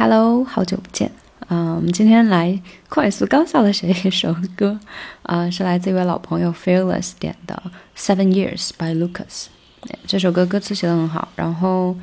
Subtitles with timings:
[0.00, 1.10] Hello，好久不见
[1.48, 1.74] 啊！
[1.74, 2.56] 我们今天来
[2.88, 4.78] 快速高效的学一首歌
[5.24, 7.60] 啊，是来自一位老朋友 Fearless 点的
[8.00, 9.46] 《Seven Years》by Lucas。
[10.06, 11.96] 这首歌歌词写的很好，然后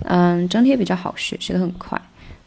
[0.00, 1.98] 嗯，整体也比较好学，学的很快。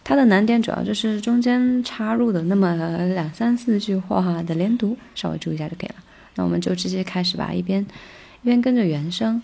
[0.03, 2.71] 它的难点主要就是中间插入的那么
[3.15, 5.95] 两三四句话的连读，稍微注意一下就可以了。
[6.35, 7.81] 那我们就直接开始吧，一边
[8.43, 9.41] 一边跟着原声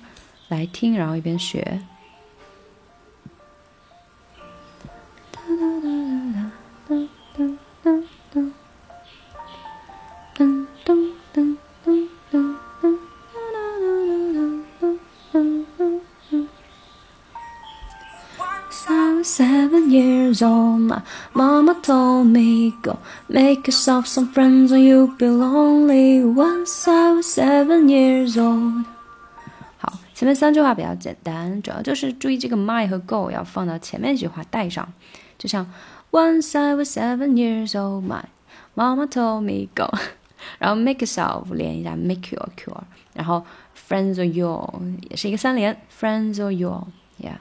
[0.49, 1.81] 来听，然后一边学。
[20.36, 26.22] seven years old, my mama told me go make yourself some friends or you'll be lonely.
[26.22, 28.84] Once I was seven years old.
[29.78, 34.86] 好，前面三句话比较简单，主要就是注意这个 my 和 go 要放到前面一句话带上，
[35.38, 35.66] 就像
[36.10, 38.24] Once I was seven years old, my
[38.74, 39.90] mama told me go，
[40.58, 42.82] 然后 make yourself 连一下 make your cure，
[43.14, 43.46] 然后
[43.88, 44.70] friends or your
[45.08, 47.36] 也是一个三连 friends or your，yeah，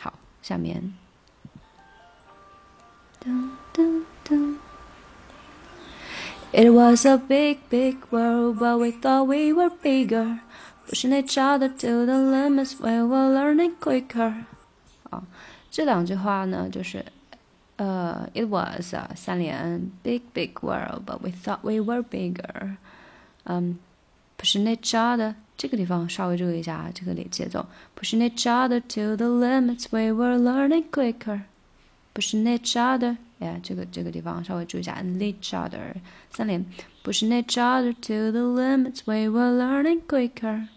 [0.00, 0.94] 好，下面。
[6.52, 10.40] It was a big, big world, but we thought we were bigger.
[10.88, 14.44] Pushing each other to the limits, we were learning quicker.
[15.10, 15.22] 啊，
[15.70, 17.04] 这两句话呢，就是
[17.76, 22.76] 呃，It was 啊三连，big, big world, but we thought we were bigger.
[23.44, 23.78] 嗯，
[24.36, 31.42] pushing each other 这个地方稍微注意一下这个节奏，pushing each other to the limits, we were learning quicker.
[32.15, 35.93] 不是 each other，哎，这个这个地方稍微注意一下，each other
[36.31, 36.65] 三连，
[37.03, 40.69] 不是 each other to the limits we were learning quicker。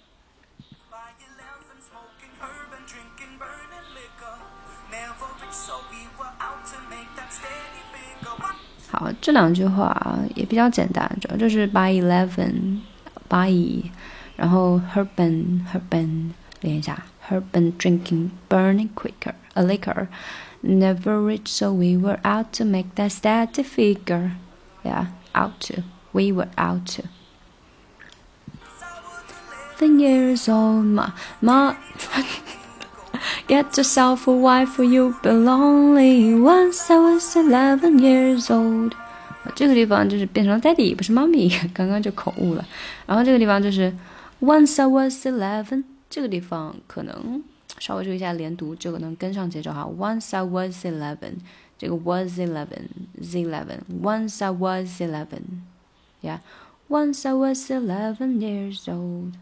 [8.91, 12.81] 好，这两句话也比较简单，主要就是 by eleven
[13.29, 13.89] by，
[14.35, 22.20] 然后 her been her been 连一下，her been drinking burning quicker a liquor。never reached, so we were
[22.24, 24.32] out to make that static figure.
[24.84, 25.84] Yeah, out to.
[26.14, 27.04] We were out to.
[29.78, 31.76] Ten years old, ma, ma.
[33.48, 36.34] Get yourself a wife, for you'll be lonely.
[36.40, 38.94] Once I was eleven years old.
[39.56, 42.66] 这个地方就是变成了 daddy，不是 mommy，刚刚就口误了。
[43.06, 43.94] 然后这个地方就是
[44.40, 45.84] once I was eleven，
[46.18, 47.44] 这个地方可能
[47.80, 49.84] 稍微注意一下连读，这个能跟上节奏哈。
[49.84, 51.36] Once I was eleven，
[51.78, 59.34] 这个 was eleven，z eleven。Once I was eleven，yeah，Once I was eleven years old。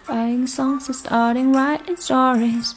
[0.06, 2.72] Writing songs and starting writing stories.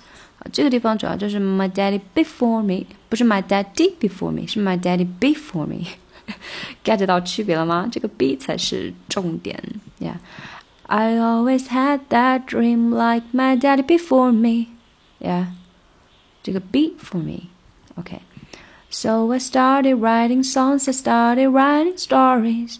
[0.51, 7.87] 这个地方主要就是 my daddy before me，不是 my daddy before me，是 my daddy before me。get 到区别了吗？
[7.91, 9.61] 这个 B 才是重点，
[9.99, 14.67] Yeah。I always had that dream like my daddy before me.
[15.19, 15.47] Yeah.
[16.43, 17.49] 这个 B for me.
[17.95, 18.19] Okay.
[18.89, 22.77] So I started writing songs, I started writing stories.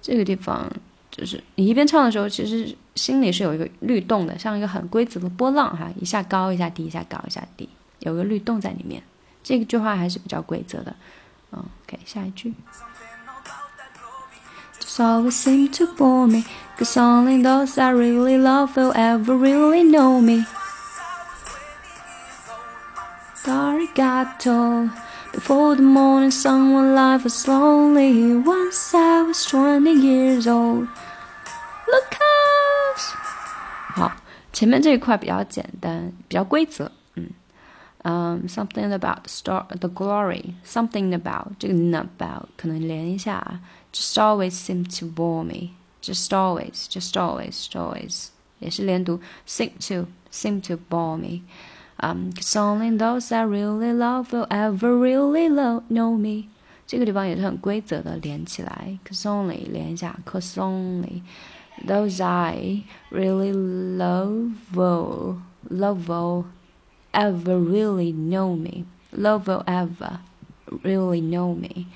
[0.00, 0.72] 这个地方
[1.10, 7.69] 就是你一边唱的时候，其实 心里是有一个律动的，像一个很规则的波浪哈，一下高一下低，一下高一下低，
[7.99, 9.01] 有个律动在里面。
[9.43, 10.93] 这个句话还是比较规则的。
[11.51, 12.53] ，OK，下一句。
[14.81, 16.43] Just always seem to bore me,
[16.77, 20.45] cause only those I really love will ever really know me.
[23.35, 24.89] Sorry, got told.
[25.33, 30.87] Before the morning sun, when life was lonely, once I was twenty years old.
[34.56, 36.90] 前面这一块比较简单，比较规则。
[37.14, 37.28] 嗯
[38.04, 43.60] 嗯，something about the star, the glory, something about 这个 about 可能连一下，
[43.92, 45.70] just always seem to bore me,
[46.02, 48.28] just always, just always, always
[48.58, 51.42] 也是连读，seem to, seem to bore me.
[51.98, 56.48] Um, cause only those I really love will ever really love know me.
[56.84, 61.22] 这个地方也是很规则的连起来，cause only 连一下，cause only。
[61.84, 66.46] those I really love will love will
[67.12, 68.84] ever really know me.
[69.12, 70.20] Love will ever
[70.82, 71.86] really know me.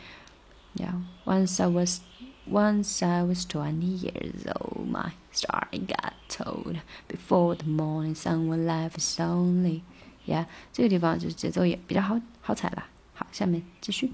[0.75, 1.01] Yeah.
[1.25, 2.01] Once I was
[2.47, 8.67] once I was twenty years old, my story got told before the morning sun when
[8.67, 9.83] life is only.
[10.27, 12.85] Yeah，这个地方就是节奏也比较好好踩了。
[13.15, 14.13] 好，下面继续。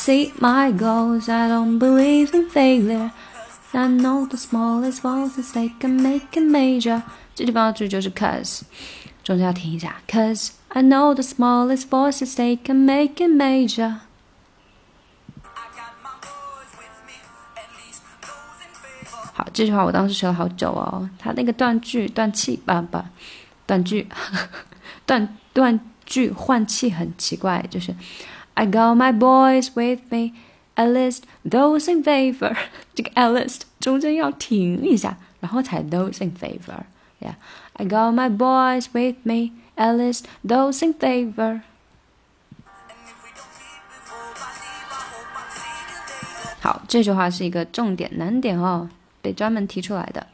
[0.00, 1.28] see my goals.
[1.28, 3.10] I don't believe in failure.
[3.72, 7.02] I know the smallest voices they can make a major。
[7.34, 8.62] 这地方注意就是 cause，
[9.22, 13.96] 中间要停一下，cause I know the smallest voices they can make a major。
[19.34, 21.10] 好，这句话我当时学了好久哦。
[21.18, 23.04] 它那个断句断气，不不，
[23.66, 24.08] 断句，
[25.04, 27.94] 断断句换气很奇怪，就是
[28.60, 32.54] I got my boys with me。At least those in favor，
[32.94, 39.52] 这个 at least 中间要停一下，然后才 those in favor。Yeah，I got my boys with me.
[39.76, 41.62] At least those in favor。
[46.60, 48.90] 好，这句话是一个重点难点哦，
[49.22, 50.26] 被专门提出来的。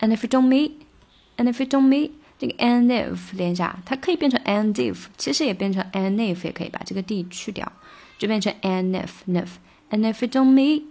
[0.00, 5.83] And if you don't meet，and if you don't meet， 这个 and if 连一下，它可以变成 and if，其实也变成
[5.91, 7.71] and if 也可以把这个 d 去掉，
[8.17, 9.47] 就变成 and if if。
[9.89, 10.83] And if you don't meet,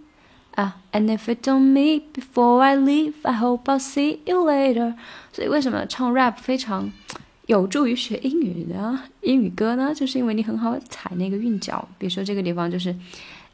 [0.55, 4.95] ah, and if you don't meet before I leave, I hope I'll see you later.
[5.31, 6.91] 所以为什么唱 rap 非常
[7.45, 9.03] 有助于学英语呢？
[9.21, 9.93] 英语歌呢？
[9.93, 11.87] 就是因为你很好踩那个韵脚。
[11.99, 12.91] 比如说这个地方就是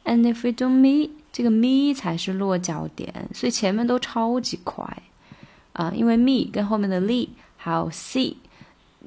[0.06, 4.84] ，and if you don't meet，这个 me 才是落脚点，所以前面都超级快
[5.74, 7.28] 啊，因为 me 跟后面的 lee
[7.64, 8.36] 还有 c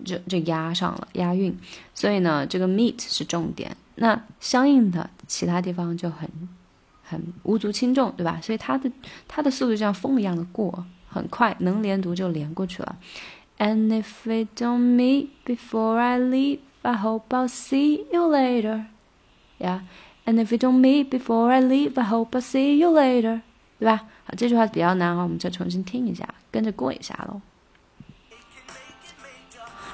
[0.03, 1.55] 就就压上了押韵，
[1.93, 3.77] 所以呢，这个 meet 是重点。
[3.93, 6.27] 那相应的其他地方就很
[7.03, 8.39] 很无足轻重，对吧？
[8.41, 8.91] 所以它的
[9.27, 12.95] 它的速度就像风一样的过，很快，能连读就连过去了。
[13.59, 18.85] And if we don't meet before I leave, I hope I'll see you later.
[19.59, 19.81] Yeah.
[20.25, 23.41] And if we don't meet before I leave, I hope I'll see you later.
[23.79, 24.05] 对吧？
[24.25, 27.39] 好，这句话比较难哈，我们再重新听一下，跟着过一下喽。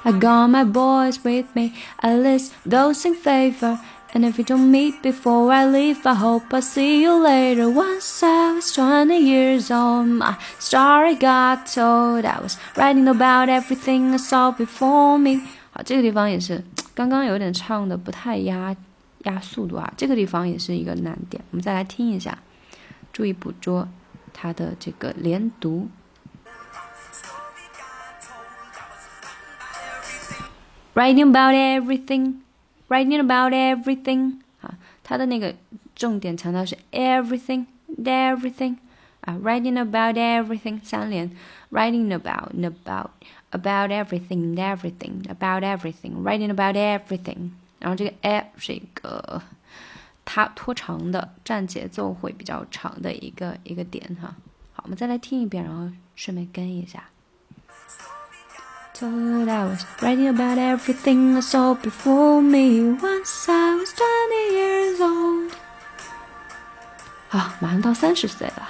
[0.04, 1.72] I got my boys with me,
[2.02, 3.78] at least those in favor.
[4.12, 7.68] And if we don't meet before I leave, I hope I see you later.
[7.68, 12.24] Once I was 20 years old, my story got told.
[12.24, 15.40] I was writing about everything I saw before me.
[15.72, 16.62] 好，这个地方也是
[16.94, 18.76] 刚刚有点唱的不太压
[19.24, 21.42] 压速度啊，这个地方也是一个难点。
[21.50, 22.38] 我们再来听一下，
[23.12, 23.88] 注意捕捉
[24.32, 25.88] 它的这个连读。
[30.95, 32.41] Writing about everything
[32.89, 35.55] writing about everything 啊，它的那个
[35.95, 37.67] 重点强调是 everything
[38.03, 38.77] everything
[39.21, 41.31] 啊，writing about everything 三连，
[41.71, 43.11] writing about about
[43.51, 49.41] about everything everything about everything writing about everything，然后这个 a 是一个
[50.25, 54.35] 它拖长的，占节奏会比较长的一个一个点哈。
[54.73, 57.03] 好，我们再来听一遍，然后顺便跟一下。
[58.93, 64.99] Told I was writing about everything I saw before me once I was twenty years
[64.99, 65.53] old。
[67.29, 68.69] 啊，马上到三十岁了。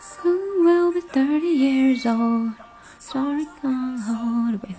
[0.00, 2.54] Soon will be thirty years old.
[2.98, 4.74] Sorry, can't hold with.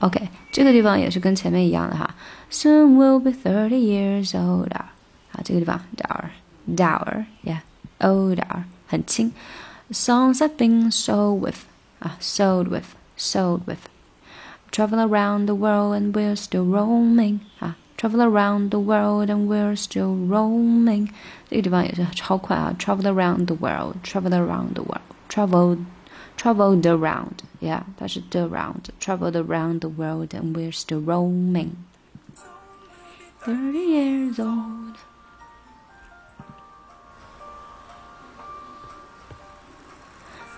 [0.00, 2.14] OK，这个地方也是跟前面一样的哈。
[2.50, 4.82] Soon will be thirty years older。
[5.32, 9.32] 啊，这个地方 dour，dour，yeah，older，很轻。
[9.90, 11.66] songs I've been sold with,
[12.02, 13.88] uh, sold with, sold with.
[14.70, 17.40] Travel around the world and we're still roaming.
[17.60, 21.08] Uh, travel around the world and we're still roaming.
[21.48, 22.76] 这个地方也是超快啊！
[22.78, 25.78] Travel around the world, travel around the world, travel,
[26.36, 27.38] traveled around.
[27.60, 28.90] Yeah, 它是 the around.
[29.00, 31.70] Traveled around the world and we're still roaming.
[33.44, 34.98] Thirty years old.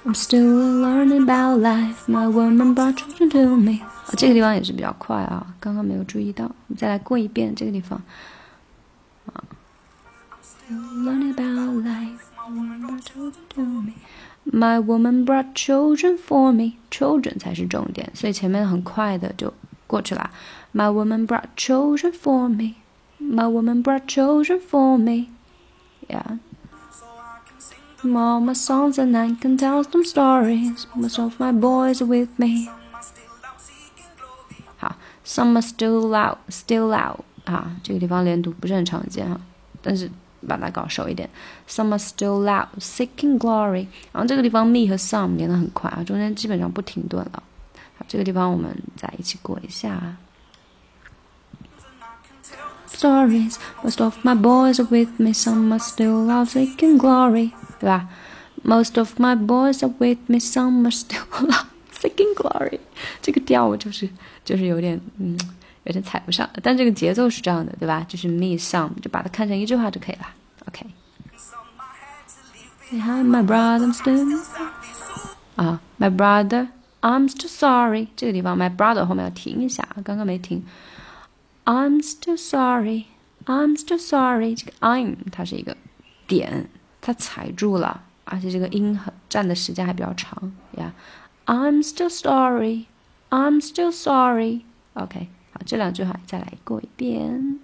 [0.05, 2.09] I'm still learning about life.
[2.09, 3.81] My woman brought children to me.
[3.83, 6.47] 啊，这个地方也是比较快啊，刚刚没有注意到。
[6.47, 8.01] 我们再来过一遍这个地方。
[9.27, 9.45] 啊，
[10.71, 12.19] learning about life.
[14.53, 16.73] My woman brought children for me.
[16.91, 19.53] Children 才是重点，所以前面很快的就
[19.87, 20.31] 过去了。
[20.73, 22.75] My woman brought children for me.
[23.21, 25.29] My woman brought children for me.
[26.09, 26.39] Yeah.
[28.05, 30.87] All my songs and I can tell some stories.
[30.95, 32.71] Most of my boys are with me.
[34.79, 39.39] 好，some are still out, still out 啊，这个地方连读不是很常见哈，
[39.83, 40.11] 但是
[40.49, 41.29] 把它搞熟一点。
[41.69, 43.89] Some are still out, seeking glory。
[44.13, 47.43] 然后这个地方 me 和 some 连得很快啊，中间基本上不停顿了。
[47.99, 50.17] 好，这个地方我们再一起过一下。
[52.89, 55.35] Stories, most of my boys are with me.
[55.35, 57.53] Some are still out seeking glory.
[57.85, 58.09] 对吧？
[58.63, 62.81] Most of my boys are with me, some are still alive, seeking glory。
[63.23, 64.09] 这个调就是
[64.45, 65.39] 就是有点嗯
[65.85, 66.49] 有点踩不上。
[66.63, 68.05] 但这个节奏是这样的，对吧？
[68.09, 70.29] 就是 me some，就把它看成一句话就可以了。
[70.67, 74.43] OK。Behind my brother, I'm still
[75.55, 76.69] 啊，my brother,
[77.03, 78.09] I'm still sorry。
[78.17, 80.65] 这个地方 my brother 后面要停一下，刚刚没停。
[81.65, 83.05] I'm still sorry,
[83.47, 84.57] I'm still sorry。
[84.57, 85.77] 这个 I'm 它是一个
[86.27, 86.69] 点，
[87.05, 90.93] 它踩住了，而且这个音很占的时间还比较长呀。
[91.47, 92.87] I'm still sorry,
[93.31, 97.61] I'm still sorry。OK，好，这两句话再来过一遍。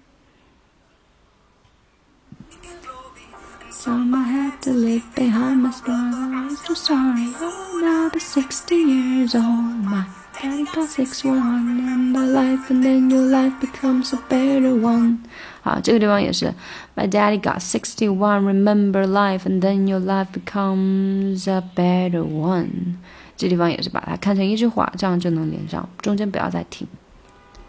[3.71, 6.17] Some I had to leave behind my brother.
[6.17, 7.33] I'm so sorry.
[7.41, 9.85] Oh, now be 60 years old.
[9.85, 10.07] My
[10.41, 15.19] daddy got 61 and my life, and then your life becomes a better one.
[15.63, 16.55] 好，这个地方也是，
[16.95, 18.45] My daddy got sixty-one.
[18.45, 22.97] Remember life, and then your life becomes a better one.
[23.37, 26.87] 这地方也是把它看成一句话，这样就能连上，中间不要再停。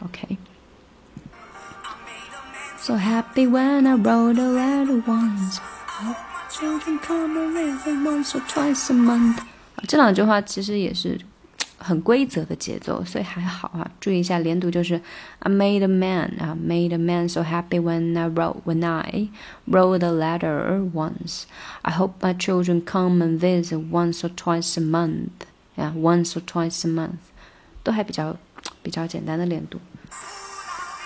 [0.03, 5.59] OK。So happy when I wrote a letter once.
[6.49, 9.39] Children come and visit once or twice a month。
[9.87, 11.19] 这两句话其实也是
[11.81, 13.89] 很规则的节奏，所以还好啊。
[13.99, 14.99] 注意一下连读，就是
[15.39, 19.29] I made a man 啊，made a man so happy when I wrote when I
[19.69, 21.43] wrote a letter once.
[21.83, 25.45] I hope my children come and visit once or twice a month.
[25.75, 27.19] 呀，once or twice a month，
[27.83, 28.35] 都还比较
[28.81, 29.79] 比较简单的连读。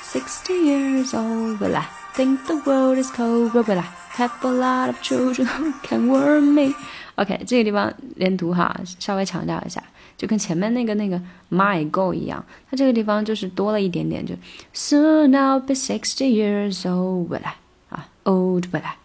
[0.04, 3.52] Sixty years old, will I think the world is cold?
[3.52, 6.74] Will I have a lot of children who can warm me?
[7.16, 9.84] OK，这个地方连读哈，稍微强调一下，
[10.18, 14.36] 就跟前面那个那个 my go 一样，它这个地方就是多了一点点，就
[14.74, 17.56] Soon I'll be sixty years old, will I?
[17.90, 18.96] 啊，old will I?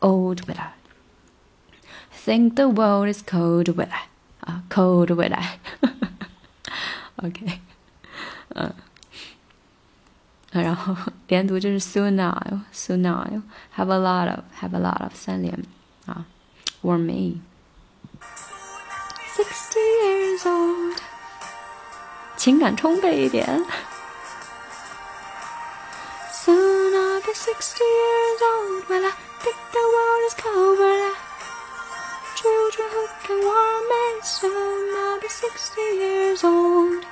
[0.00, 0.72] Old will I?
[2.24, 4.08] Think the world is cold, will I?
[4.40, 5.58] 啊，cold 回来，
[7.16, 7.60] OK，
[8.50, 8.72] 嗯。
[10.52, 10.96] 然后
[11.28, 13.42] 连读就是 soon I'll soon I'll
[13.76, 15.58] have a lot of have a lot of 三连
[16.06, 16.24] 啊，
[16.82, 17.40] warm me
[19.35, 20.97] Sixty years old，
[22.37, 23.45] 情感充沛一点。
[26.31, 28.83] Soon I'll be sixty years old.
[28.89, 29.11] Well, I
[29.41, 30.79] think the world is cold.
[30.79, 31.13] Well, I
[32.35, 34.21] children who can warm me.
[34.23, 37.05] Soon I'll be sixty years old.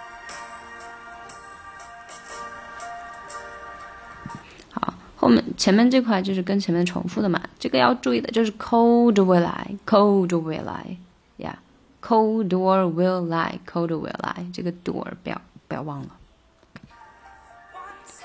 [5.16, 10.98] 后面前面这块就是跟前面重复的嘛，这个要注意的就是 cold 未来，cold 未来
[12.01, 16.11] ，yeah，cold door will lie，cold will lie，这个 door 不要不要忘了。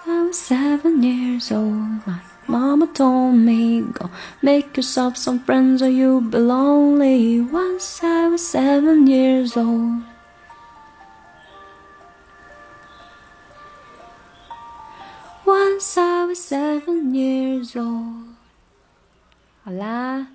[0.08, 4.10] I was seven years old, my mama told me, go
[4.42, 7.42] make yourself some friends or you'll be lonely.
[7.42, 10.04] Once I was seven years old.
[15.46, 18.36] Once I was seven years old。
[19.64, 20.28] 好啦，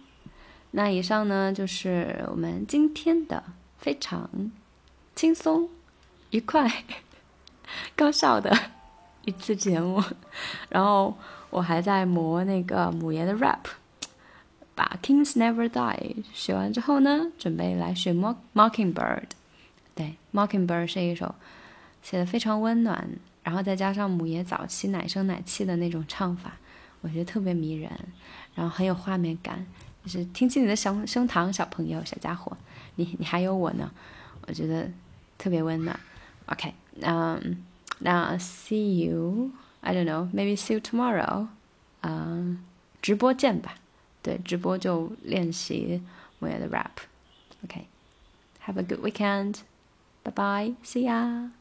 [0.71, 3.43] 那以上呢就是我们今天的
[3.77, 4.29] 非常
[5.15, 5.69] 轻松、
[6.29, 6.83] 愉快、
[7.95, 8.55] 高效的
[9.25, 10.03] 一次节目。
[10.69, 11.17] 然后
[11.49, 13.65] 我还在磨那个母爷的 rap，
[14.75, 19.23] 把 Kings Never Die 学完之后呢，准备来学 Mockingbird。
[19.95, 21.33] 对，Mockingbird 是一首
[22.01, 23.09] 写的非常温暖。
[23.41, 26.57] 然后再加上母爷早期奶声奶气的那种唱法，
[27.01, 27.89] 我觉得特别迷人，
[28.53, 29.65] 然后很有画面感。
[30.09, 32.51] 就是听起你的声声堂，小朋友、小家伙，
[32.95, 33.91] 你你还有我呢，
[34.47, 34.89] 我觉得
[35.37, 35.97] 特别温暖。
[36.47, 37.63] OK，嗯，
[37.99, 41.45] 那 see you，I don't know，maybe see you tomorrow，
[42.01, 42.63] 嗯，
[43.03, 43.75] 直播见吧。
[44.23, 46.01] 对，直播就练习
[46.39, 47.03] 母爷的 rap。
[47.63, 51.58] OK，have a good weekend，bye bye，see ya。